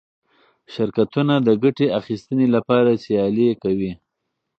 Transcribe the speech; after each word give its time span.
شرکتونه 0.73 1.33
د 1.47 1.49
ګټې 1.63 1.87
اخیستنې 1.99 2.47
لپاره 2.55 2.99
سیالي 3.03 3.47
کوي. 3.63 3.91